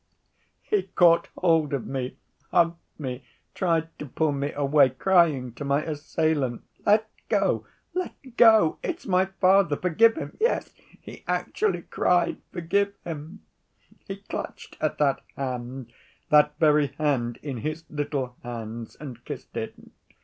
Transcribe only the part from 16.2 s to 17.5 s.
that very hand,